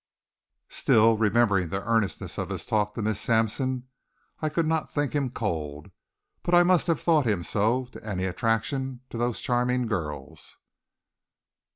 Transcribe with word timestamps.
Still, 0.69 1.15
remembering 1.15 1.69
the 1.69 1.83
earnestness 1.87 2.39
of 2.39 2.49
his 2.49 2.65
talk 2.65 2.95
to 2.95 3.03
Miss 3.03 3.19
Sampson, 3.21 3.87
I 4.41 4.49
could 4.49 4.65
not 4.65 4.89
think 4.91 5.13
him 5.13 5.29
cold. 5.29 5.91
But 6.41 6.55
I 6.55 6.63
must 6.63 6.87
have 6.87 6.99
thought 6.99 7.27
him 7.27 7.43
so 7.43 7.85
to 7.91 8.03
any 8.03 8.23
attraction 8.25 9.01
of 9.11 9.19
those 9.19 9.39
charming 9.39 9.85
girls. 9.85 10.57